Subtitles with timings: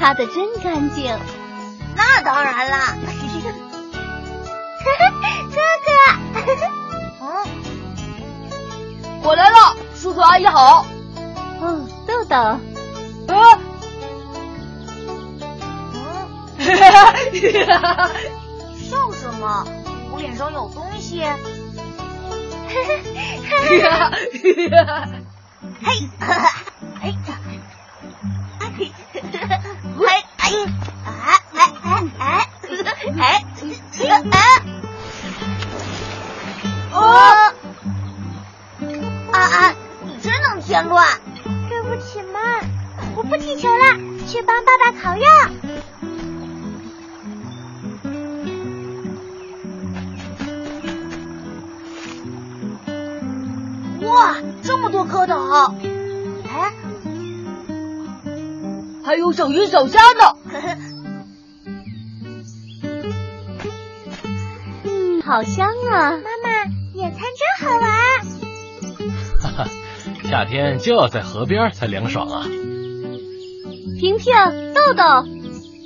[0.00, 1.14] 刷的真干净。
[1.94, 2.96] 那当然啦。
[5.52, 6.48] 哥哥，
[7.20, 7.24] 嗯，
[9.22, 10.86] 我来了，叔叔阿姨好。
[11.60, 12.58] 哦，豆豆，啊，
[15.92, 16.00] 嗯，
[16.58, 17.12] 哈哈
[17.76, 18.10] 哈！
[18.78, 19.66] 笑什么？
[20.12, 21.20] 我脸上有东西。
[21.20, 21.36] 哈
[22.72, 24.16] 哈哈！
[24.32, 24.70] 嘿，
[25.84, 26.08] 哎， 嘿，
[40.70, 41.04] 真能添乱。
[41.68, 42.38] 对不起嘛，
[43.16, 43.96] 我不踢球了，
[44.28, 45.24] 去帮爸爸烤肉。
[54.08, 55.74] 哇，这么多蝌蚪！
[56.48, 56.72] 哎，
[59.04, 60.36] 还有小鱼小虾呢。
[64.84, 66.12] 嗯，好香啊！
[66.12, 67.90] 妈妈，野餐真好玩。
[70.30, 72.46] 哈哈，夏天就要在河边才凉爽啊！
[73.98, 74.32] 婷婷、
[74.72, 75.02] 豆豆，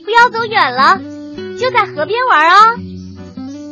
[0.04, 1.00] 不要走远了，
[1.58, 2.56] 就在河边玩啊！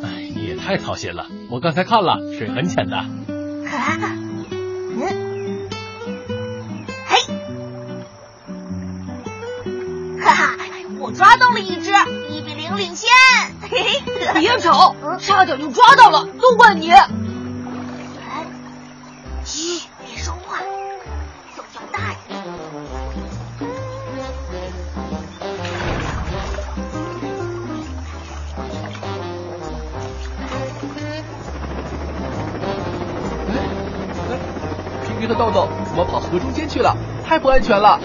[0.03, 3.05] 哎，你也太操心了，我刚才看了，水很浅的。
[3.27, 3.67] 嗯，
[7.05, 7.17] 嘿，
[10.21, 10.57] 哈哈，
[10.99, 11.91] 我抓到了一只，
[12.29, 13.07] 一比零领先。
[13.61, 14.01] 嘿嘿，
[14.39, 16.89] 别吵，差点就抓到了，都怪你。
[16.89, 17.07] 哎，
[35.35, 36.95] 豆豆怎么跑河中间去了？
[37.25, 37.99] 太不安全了！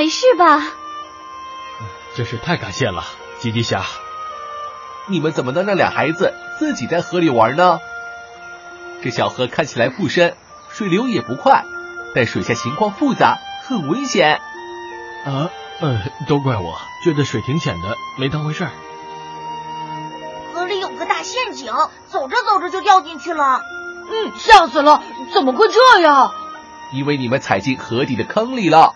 [0.00, 0.62] 没事吧？
[2.16, 3.04] 真是太感谢了，
[3.38, 3.84] 吉吉侠。
[5.08, 7.80] 你们怎么能让俩孩子自己在河里玩呢？
[9.02, 10.38] 这小河看起来不深，
[10.70, 11.64] 水流也不快，
[12.14, 14.40] 但水下情况复杂，很危险。
[15.26, 15.50] 啊，
[15.80, 18.70] 呃，都怪我，觉得水挺浅的，没当回事儿。
[20.54, 21.74] 河里有个大陷阱，
[22.08, 23.60] 走着走着就掉进去了。
[24.10, 25.02] 嗯，吓死了！
[25.34, 26.32] 怎么会这样？
[26.90, 28.94] 因为你们踩进河底的坑里了。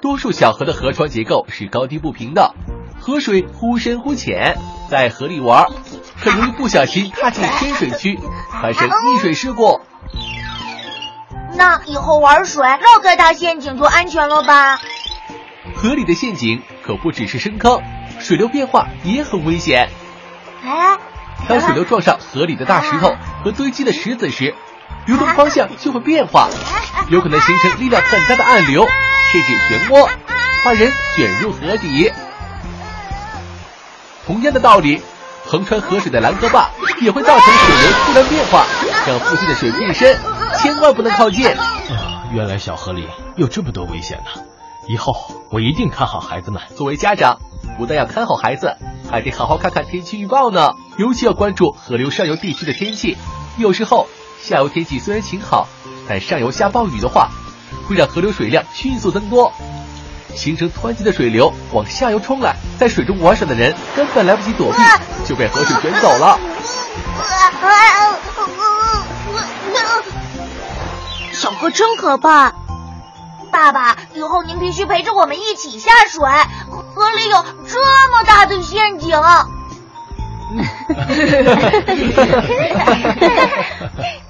[0.00, 2.54] 多数小河的河床结构是高低不平的，
[2.98, 4.56] 河水忽深忽浅，
[4.90, 5.66] 在河里玩
[6.16, 8.18] 很容易不小心踏进深水区，
[8.50, 9.80] 发生溺水事故。
[11.54, 14.78] 那以后玩水绕开大陷阱就安全了吧？
[15.76, 17.82] 河里的陷阱可不只是深坑，
[18.18, 19.90] 水流变化也很危险。
[20.64, 20.96] 哎，
[21.46, 23.14] 当水流撞上河里的大石头
[23.44, 24.54] 和堆积的石子时，
[25.06, 26.48] 流动方向就会变化，
[27.10, 28.86] 有可能形成力量很大的暗流，
[29.32, 30.08] 甚至漩涡，
[30.64, 32.10] 把人卷入河底。
[34.26, 35.00] 同样的道理，
[35.46, 38.66] 横穿河水的拦河坝也会造成水流突然变化，
[39.06, 40.18] 让附近的水变深，
[40.58, 41.46] 千万不能靠近。
[41.48, 44.42] 啊，原来小河里有这么多危险呢！
[44.88, 45.14] 以后
[45.50, 46.62] 我一定看好孩子们。
[46.76, 47.38] 作为家长，
[47.78, 48.76] 不但要看好孩子，
[49.10, 50.72] 还得好好看看天气预报呢。
[50.98, 53.16] 尤其要关注河流上游地区的天气。
[53.58, 54.08] 有时候
[54.40, 55.68] 下游天气虽然晴好，
[56.08, 57.30] 但上游下暴雨的话，
[57.88, 59.52] 会让河流水量迅速增多，
[60.34, 62.56] 形成湍急的水流往下游冲来。
[62.78, 64.78] 在水中玩耍的人根本来不及躲避，
[65.26, 66.38] 就被河水卷走了。
[71.32, 72.52] 小河真可怕。
[73.50, 76.22] 爸爸，以后您必须陪着我们一起下水，
[76.94, 77.80] 河里有这
[78.10, 79.20] 么大的陷阱。